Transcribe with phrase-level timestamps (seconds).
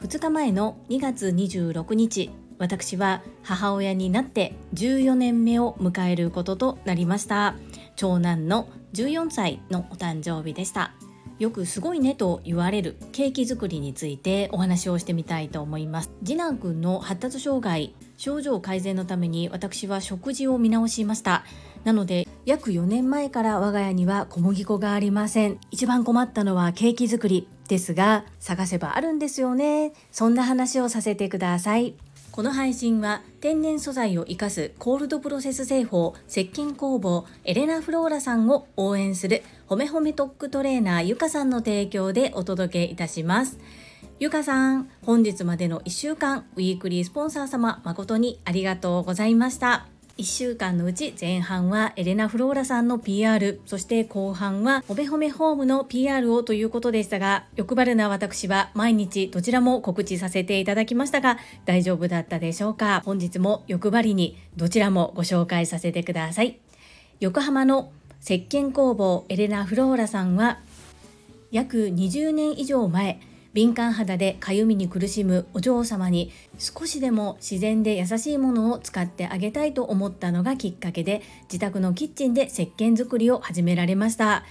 [0.00, 7.56] 2日前の2月26日私は母親になって14年目を迎えることとなりました。
[7.96, 10.92] 長男の14歳のお誕生日でした。
[11.40, 16.10] よくすごいねと言われるケーキ作りについてお話をしてみたいと思います。
[16.24, 21.44] 次男くんの発達障害症状改善のために私は食事を見直しました。
[21.84, 25.58] なので約4年前から我が家には小麦粉がありません。
[25.70, 29.92] 一番困ったのはケーキ作りですが探せばあるんですよね。
[30.10, 31.94] そんな話をさせてください。
[32.32, 43.58] この配信は天然素材を生かすコールドプロセス製法石鹸工房エレナ・フローラさんを応援するほめほめトックトレーナーゆかさんの提供でお届けいたします。
[44.18, 49.86] ゆかさん本日までの1週間ウィークリースポンサー様誠にありがとうございました。
[50.18, 63.02] 1週間のうち前半はエレナ・フローラさんの PR そして後半はほべほめホームの PR をということでしたが欲張るな私は毎日どちらも告知させていただきましたが大丈夫だったでしょうか？
[63.04, 66.58] 本日も欲張りにどちらもご紹介させてください。
[67.20, 70.60] 横浜の石鹸工房エレナ・フローラさんは
[71.50, 73.20] 約20年以上前
[73.52, 84.44] 敏感肌でかゆみに苦しむお嬢様に少しでも自然で優しいものを使ってあげたいと思ったのがきっかけで自宅のキッチンで石鹸作りを始められました。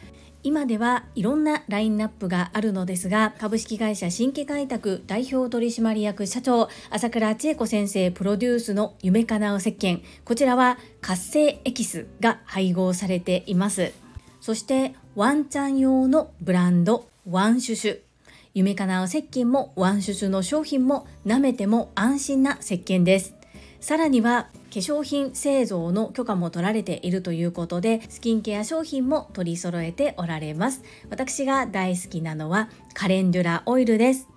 [0.43, 10.01] 今ではいろんなラインナップがあるのですが株式会社新規開拓代表取締役社長朝倉千恵子先生プロデュースの夢かなう石鹸。
[10.25, 13.93] こちらは活性エキスが配合されています。
[14.39, 18.10] そしてワンちゃん用のブランドワンシュシュ。
[18.53, 23.35] 夢かなう石鹸もワンシュシュの商品も舐めても安心な石鹸です。
[23.79, 30.83] さらには化粧品製造の許可も取られているということでスキンケア商品も取り揃えておられます。
[31.09, 34.27] 私が大好きなのはカレンデュラオイルです。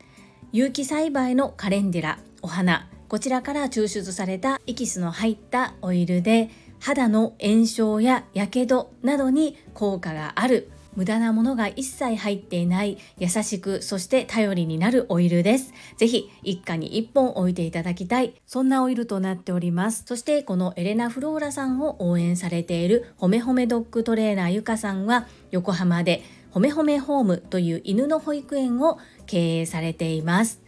[0.52, 2.88] 有機栽培のカレンデュラお花。
[3.08, 6.50] こちらから抽出されたエキスの入ったオイルで
[6.80, 15.72] 肌の炎症ややけどなどに効果がある無駄なものが一切入っていない優しくそして頼りになるオイルです。
[15.96, 20.04] ぜひ一家に一本置いていただきたいそんなオイルとなっております。
[20.06, 30.62] そしてこのエレナ・フローラさんを応援されているほめほめドッグトレーナーゆかさんは横浜でほめほめホームという犬の保育園を経営されています。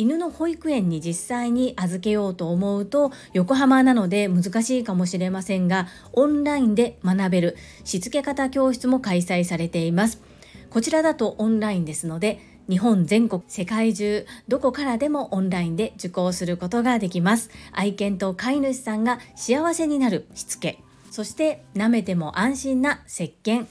[0.00, 10.22] 犬の保育園に実際に預けようと思うと横浜なので難しいかもしれませんがオンラインで学べるしつけ方教室も開催されています。
[10.70, 17.50] こちらだとオンラインですので日本全国世界中どこからでもオンラインで受講することができます。
[17.70, 20.78] 愛犬と飼い主さんが幸せになるしつけ。
[21.10, 23.66] そして舐めても安心な石鹸。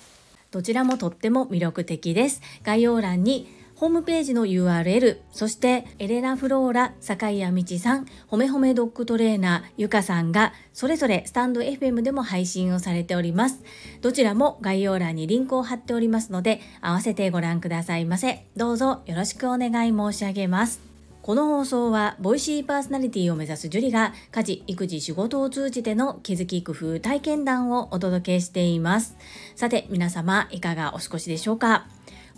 [0.51, 2.41] どちらもとっても魅力的です。
[2.63, 3.47] 概要欄に
[3.79, 13.63] ホームページの URL、そしてエレナ・フローラ、坂井谷道さん、ほめほめドッグトレーナー、ゆかさんが、それぞれスタンド FM でも配信をされております。
[14.01, 18.43] どちらも概要欄にリンクを貼っておりますので、合わせてご覧くださいませ。
[18.57, 20.81] どうぞよろしくお願い申し上げます。
[21.21, 29.15] この放送は、ボイシーパーソナリティを目指すジュリが、家事、育児、仕事を通じての気づき、工夫、体験談をお届けしています。
[29.55, 31.87] さて、皆様、いかがお過ごしでしょうか？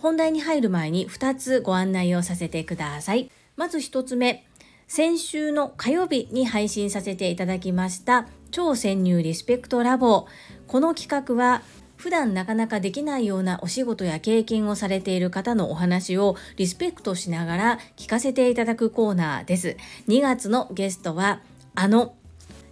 [0.02, 3.30] 本題に入る前に2つご案内をさせてください。
[3.54, 4.44] まず1つ目、
[4.88, 10.26] 先週の火曜日に配信させていただきました超潜入リスペクトラボ。
[10.66, 11.62] この企画は
[11.94, 19.76] 普段なかなかできないようなお仕事や経験をされている方のお話をリスペクトしながら聞かせていただくコーナーです。
[20.08, 21.42] 2月のゲストは
[21.76, 22.16] あの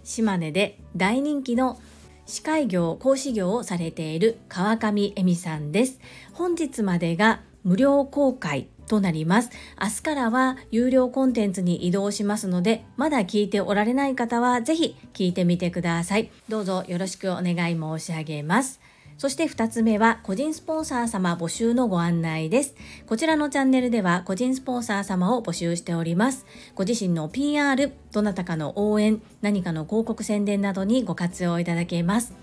[0.03, 1.79] 島根で大人気の
[2.25, 5.99] 司会業講師業をされている川上恵美さんです。
[6.33, 9.49] 本日までが無料公開となります。
[9.81, 16.29] 明日からは有料コンテンツに移動しますのでまだ聞いておられない方はぜひ聞いてみてください。
[16.49, 18.79] どうぞよろしくお願い申し上げます。
[19.21, 22.73] そして2つ目は個人スポンサー様募集のご案内です。
[23.05, 26.47] こちらのチャンネルでは個人スポンサー様を募集しております。
[26.73, 32.33] ご自身の PR、どなたかの応援、何かの広告宣伝などにご活用いただけます。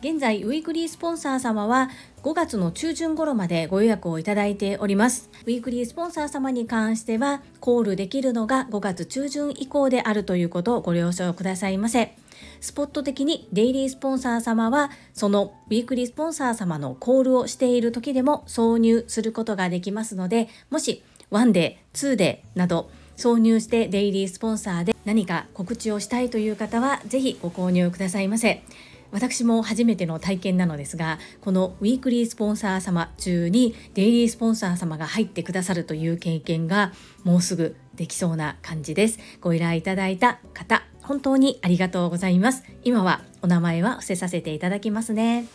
[0.00, 1.90] 現在、ウィークリースポンサー様は
[2.22, 5.28] 5月の中旬頃までご予約をいただいております。
[5.44, 12.16] ウィークリースポンサー様に関しては、コールできるのが5月中旬以降であるということをご了承くださいませ。
[12.60, 28.62] スポット的にデイリースポンサー様はそのウィークリースポンサー様のコールをしている時でも挿入することができますのでもし1デー2デーなど挿入してデイリースポンサーで何か告知をしたいという方はぜひご購入くださいませ
[29.10, 36.92] 私も初めての体験なのですがこのウィークリースポンサー様中にデイリースポンサー様が入ってくださるという経験が
[37.24, 39.18] もうすぐできそうな感じです。
[39.40, 42.64] ご依頼いただいた方本当にありがとうございます。
[42.84, 45.46] 今はお名前は伏せさせていただきますね。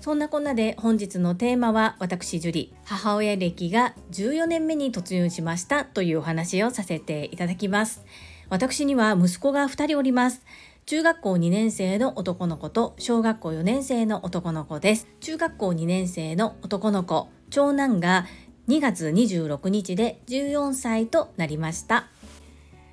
[0.00, 8.04] そんなこんなで本日のテーマは私樹里母親歴が14年目に突入しましたというお話をさせていただきます。
[8.48, 10.44] 私には息子が2人おります。
[10.88, 15.08] 中学校2年生の男の子と小学校4年生の男の子です。
[15.18, 18.24] 中学校2年生の男の子長男が
[18.68, 22.06] 2月26日で14歳となりました。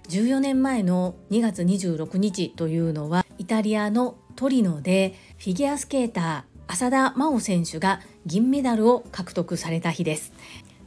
[0.10, 10.34] 14年前の2月26日というのはイタリアのトリノでフィギュアスケーター浅田真央選手が銀メダルを獲得された日です。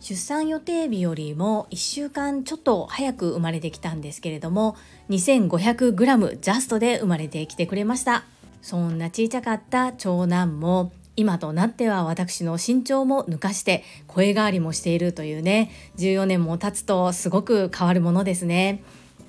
[0.06, 4.76] 出産予定日よりも1週間ちょっと早く生まれてきたんですけれども
[5.11, 8.23] 2500g ジャストで生まれてきてくれました。
[8.62, 18.85] そんな小さかった長男も今となっては私の身長も抜かして声変わりもしているというね14年も経つとすごく変わるものですね。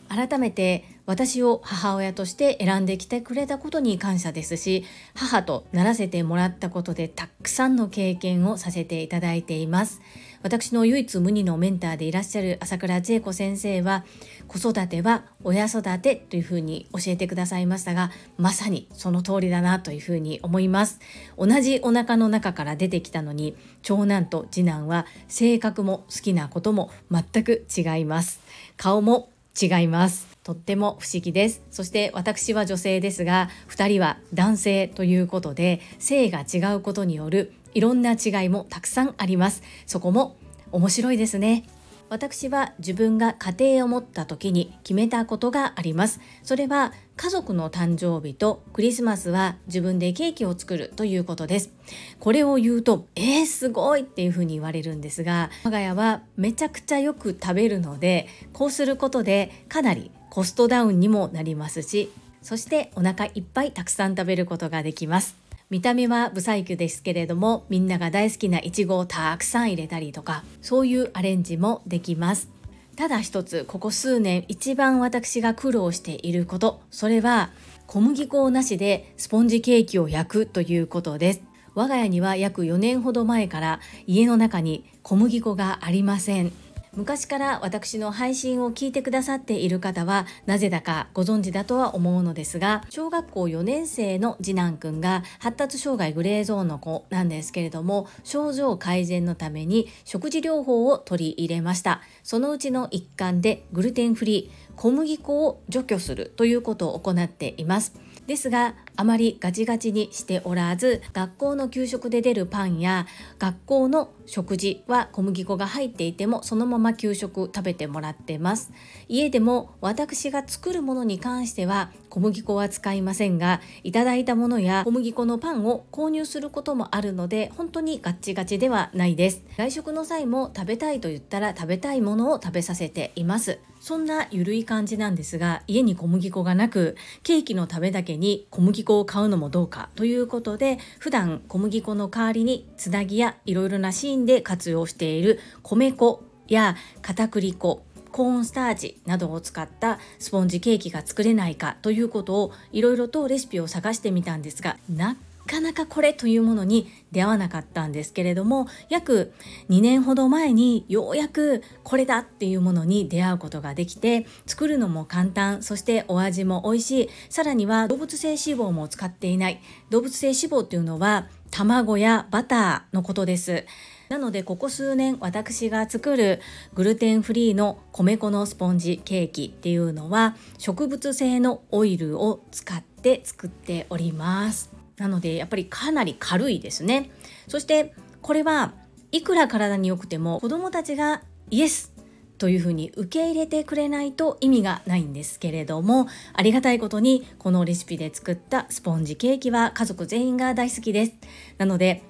[0.09, 4.85] 改めて私を母親として選んできてくれたことに感謝ですし
[5.15, 10.01] 母とならせてもらったことでたくさんの経験をさせていただいています。
[10.47, 14.05] 私の唯一無二のメンターでいらっしゃる朝倉千恵子先生は
[14.47, 21.01] 子育ては親育てというふうに教えてくださいましたがまさにその通りだなというふうに思います。
[21.37, 28.39] 同じお腹の中から出てきたのに長男と次男は性格も好きなことも全く違います。
[28.77, 29.27] 顔も
[29.61, 30.27] 違います。
[30.45, 31.61] とっても不思議です。
[31.71, 39.63] そして私は女性ですが2人は男性ということで性が違うことによるいろんな違いもたくさんあります。
[39.85, 40.35] そこも
[40.71, 41.63] 面白いですね。
[42.09, 46.19] 私は自分が家庭を持った時に決めたことがあります。
[46.43, 51.71] それは家族の誕生日とクリスマスは自分でケーキを作るということです。
[52.19, 62.11] これを言うとえー、すごいっていうふうに言われるんですが我が家はめちゃくちゃよく食べるのでこうすることでかなりコストダウンにもなりますし
[62.41, 65.46] そしてお腹いっぱいたくさん食べることができます。
[65.69, 72.49] 見た目はブサイクですけれどもみんなが大好きなイチゴをたくさん入れたりとかそういうアレンジもできます。
[72.95, 76.79] ただ一つここ数年一番私が苦労していること。
[76.89, 77.49] それは
[77.85, 81.41] 小麦粉なしでスポンジケーキを焼くということです。
[81.75, 86.53] 我が家には約4年ほど前から家の中に小麦粉がありません。
[86.97, 102.01] 昔から私の配信を聞いてくださっている方はなぜだかご存知だとは思うのですが小学校4年生の次男くんが発達障害グレーゾーンの子なんですけれども症状改善のために食事療法を取り入れました。
[102.23, 107.93] そのうちの一環でグルテンフリー小麦粉を除去するということを行っています。
[108.27, 113.07] ですがあまりガチガチにしておらず学校の給食で出るパンや
[113.39, 118.71] 学校の食事は小麦粉が入っていてもそのまま給食食べてもらってます。
[119.07, 129.41] 家でも私が作るものに関しては小麦粉は使いませんがいただいたものや小麦粉のパンを購入することもあるので本当にガッチガチではないです。
[129.57, 133.59] 外食の際も食べたいと言ったら食べたいものを食べさせています。
[133.87, 155.15] そんなゆるい感じなんですが家に小麦粉がなくケーキのためだけに小麦粉を買うのもどうかということで普段小麦粉の代わりにつなぎやいろいろなシーンで活用している米粉や片栗粉コーンスターチなどを使ったスポンジケーキが作れないかということをいろいろとレシピを探してみたんですがな
[155.47, 159.33] かなかこれというものに出会わなかったんですけれども約
[159.69, 169.61] 2年ほど前にようやくこれだっていうものに出会うことができて作るのも簡単そしてお味も美味しいさらには動物性脂肪も使っていない。
[169.89, 173.65] 動物性脂肪っていうのは卵やバターのことです。
[174.09, 176.39] なのでここ数年私が作る
[176.73, 184.76] グルテンフリーの米粉のスポンジケーキっていうのは植物性のオイルを使って作っております。
[184.97, 187.09] なのでやっぱりかなり軽いですね。
[187.47, 188.73] そしてこれは
[189.11, 191.93] いくら体に良くても子供たちがイエス
[192.37, 201.13] というふうに受け入れてくれないと意味がないんですけれどもありがたいことにこのレシピで作ったスポンジケーキは家族全員が大好きです。
[201.57, 202.03] なので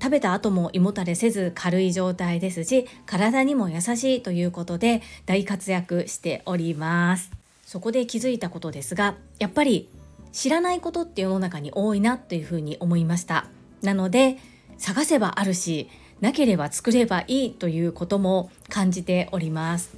[0.00, 7.30] 食べた後も胃もたれせず軽い状態ですし体にも優しいということで大活躍しております。
[7.64, 9.88] そこで気づいたことですがやっぱり
[10.32, 13.46] 知らないことって世の中に多いなというふうに思いました。
[13.82, 14.38] なので
[14.78, 15.88] 探せばあるし
[16.20, 19.90] なければ作ればいいということも感じております。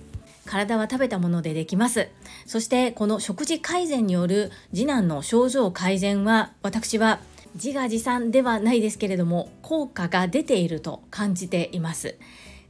[0.47, 2.09] 体は食べたものでできます。
[2.47, 7.21] そしてこの食事改善による次男の症状改善は私は
[7.55, 12.17] 自画自賛ではないですけれども効果が出ていると感じています。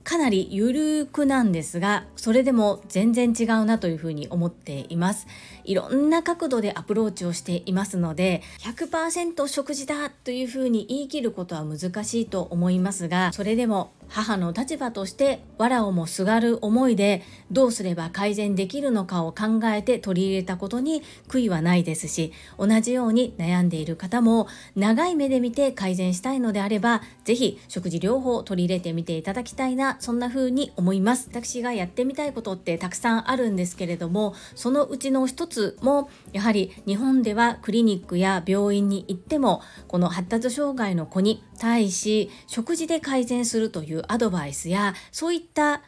[0.04, 5.26] かなりゆるくなんですがそれでも全然違うなというふうに思っています。
[5.64, 31.28] いろんな角度でアプローチをしていますので100%食事だというふうに言い切ることは難しいと思いますがそれでも母の立場として藁をもすがる思いでどうすれば改善できるのかを考えて取り入れたことに悔いはないですし同じように悩んでいる方も長い目で見て改善したいのであれば是非食事療法を取り入れてみていただきたいなそんな風に思います。
[31.30, 45.82] 私がやってみたいことってたくさんあるんですけれどもそのうちの一つつもやはり日本ではクリニックや病院に行ってもこの発達障害の子に対し食事で改善するというアドバイスやそういった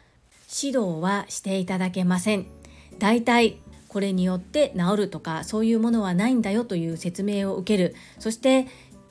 [0.63, 2.47] 指導はしていただけません。
[2.99, 3.59] だいたい
[3.89, 8.67] これによって治るとかそういうものはないんだよという説明を受けるそして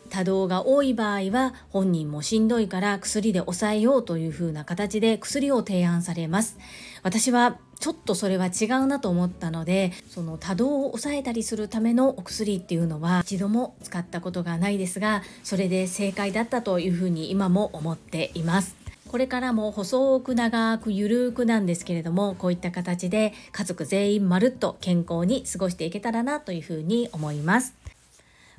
[0.08, 6.58] 多動が多い場合は本人もしんどいから薬で抑えようというふうな形で薬を提案されます
[7.02, 18.76] 私はちょっとそれは違うなと思ったのでその多動を抑えたりするためのお薬っていうのは一度も使ったことがないですがそれで正解だったというふうに今も思っています。
[19.09, 27.75] これからも細く長くゆるくなんですけれどもこういった形で家族全員まるっと健康に過ごしていけたらなというふうに思います。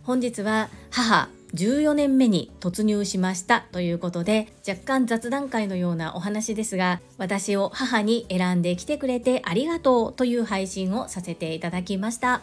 [0.03, 12.41] 本日は母14年目に突入しましたということで若干雑談会のようなお話ですが私を母に選んできてくれてありがとうという配信をさせていただきました。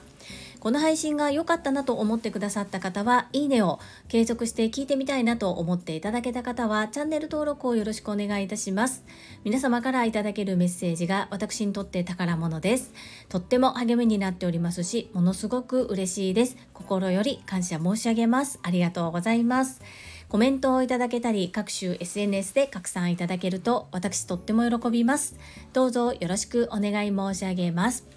[0.64, 9.04] この配信が良かったなと思ってくださった方はいいねを継続して聞いてみたいなと思っていただけた方はチャンネル登録をよろしくお願いいたします。
[9.44, 12.94] 皆様からいただけるメッセージが私にとって宝物です。
[13.28, 16.56] とっても励みになっておりますしものすごく嬉しいです。
[16.72, 18.58] 心より感謝申し上げます。
[18.62, 19.82] ありがとうございます。
[20.30, 25.36] コメントをいただけたり各種 SNS で拡散いただけると私とっても喜びます。
[25.74, 28.13] どうぞよろしくお願い申し上げます。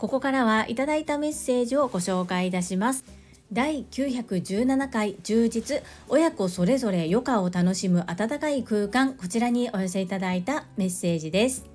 [0.00, 3.04] ここからはいただいたメッセージをご紹介いたします。
[3.52, 9.12] 第917回充実親子それぞれ余暇を楽しむ温かい空間。
[9.12, 11.66] こちらにお寄せいただいたメッセージです。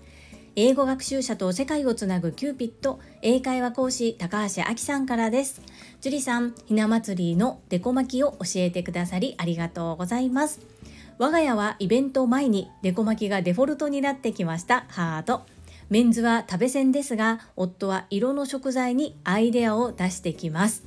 [0.55, 5.62] 英語学習者と世界をつなぐキューピット英会話講師高橋明さんからです。
[6.01, 10.62] 樹里さんひな祭りのデコ巻きを教えてくださりありがとうございます。
[11.20, 14.86] 我が家はイベント前にデコ巻きがデフォルトになってきました。
[14.89, 15.54] ハート。
[15.89, 20.83] メンズは食べ専ですが夫は色の食材にアイデアを出してきます。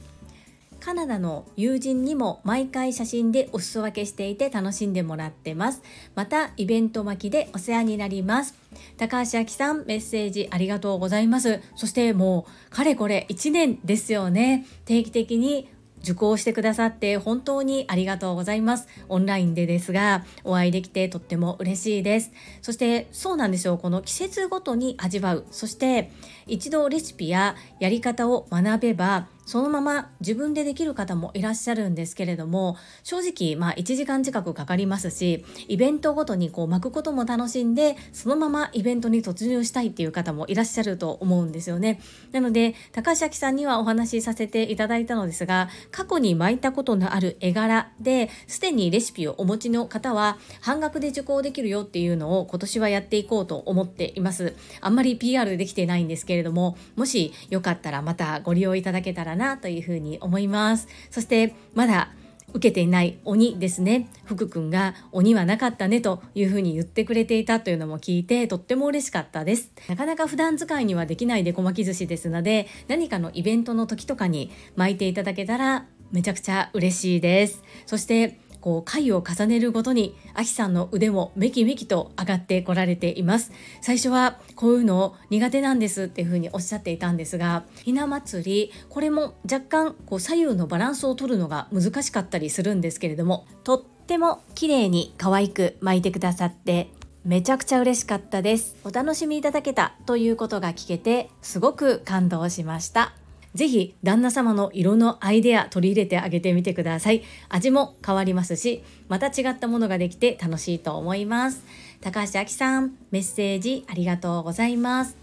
[0.80, 5.82] カナダの友人にも毎回写真でお裾分けしていて楽しんでもらってます。
[6.14, 8.54] またイベント巻きでお世話になります。
[8.96, 11.60] 高橋明さんメッセージありがとうございます。
[11.76, 14.66] そしてもうかれこれ1年ですよね。
[14.84, 15.68] 定期的に
[16.02, 18.88] 受講してくださって本当にありがとうございます。
[19.08, 22.32] オンラインでですが、お会いできてとっても嬉しいです。
[22.62, 23.78] そしてそうなんですよ。
[23.78, 25.44] この季節ごとに味わう。
[25.50, 26.10] そして
[26.46, 41.98] 一度レシピややり方を学べば、そのまま自分でできる方もいらっしゃるんですけれども正直まあ1時間近くかかりますしイベントごとにこう巻くことも楽しんでそのままイベントに突入したいっていう方もいらっしゃると思うんですよね。
[42.32, 54.54] なので高橋明さんにはお話しさせていただいたのですが過去に巻いたことのある絵柄ですでにレシピをお持ちの方は半額で受講できるよっていうのを今年はやっていこうと思っています。
[54.82, 60.88] あんまり PR できてないんですけれどももしよかったらまたご利用いただけたらなというふうに思います。
[61.11, 62.11] そしてまだ
[62.54, 64.09] 受けていない鬼ですね。
[64.25, 69.71] 福くんが鬼はなかったねというふうに言ってくれていたというのも聞いてとっても嬉しかったです。
[69.88, 77.62] なかなか普段使いにはできないデコ巻き寿司ですので何かのイベントの時とかに巻いていただけたらめちゃくちゃ嬉しいです。
[77.85, 83.50] そしてこう回を重ねるごとにアキさんの腕もめきめきと上がってこられています。
[83.80, 96.90] 最初はこういうの苦手なんですっていうふうにおっしゃっていたんですがひな祭りこれも若干こう左右のバランスを取るのが難しかったりするんですけれどもとっても綺麗に可愛く巻いてくださって
[97.25, 98.76] めちゃくちゃ嬉しかったです。
[98.84, 103.14] お楽しみいただけたということが聞けてすごく感動しました。
[103.58, 107.24] ぜひ旦那様の色のアイデア取り入れてあげてみてください。
[107.48, 111.64] 味も変わりますし、また違ったものができて楽しいと思います。
[112.00, 115.16] 高橋明さん、メッセージありがとうございます。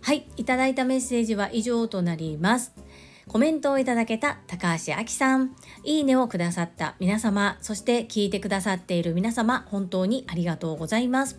[0.00, 2.72] はい、いただいたメッセージは以上となります。
[3.28, 11.38] コメントをいただけた高橋明さん、いいねをくださった皆様、そして聞いてくださっている皆様、本当にありがとうございます。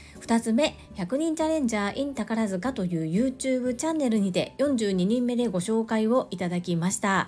[0.21, 7.27] 2つ目100人チャレンジャー in 宝塚という YouTube チャンネルにて42人目でご紹介をいただきました。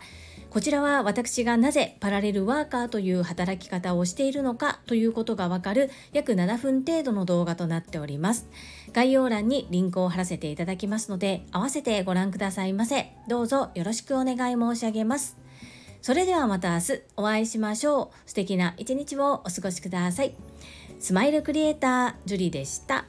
[0.52, 8.48] こちらは私がなぜパラレルワーカーという働き方をしているのかということがわかる約7分程度の動画となっております。
[8.92, 13.12] 概要欄にリンクを貼らせていただきますので合わせてご覧くださいませ。
[13.28, 15.38] どうぞよろしくお願い申し上げます。
[16.04, 18.30] それではまた明日お会いしましょう。
[18.30, 20.36] 素敵な一日をお過ごしください。
[21.04, 23.04] スマイルクリエイタージュリでした。